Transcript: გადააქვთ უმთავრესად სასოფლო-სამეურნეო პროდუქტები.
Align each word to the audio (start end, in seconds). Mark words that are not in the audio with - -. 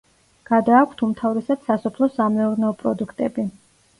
გადააქვთ 0.51 1.03
უმთავრესად 1.07 1.61
სასოფლო-სამეურნეო 1.67 2.73
პროდუქტები. 2.83 3.49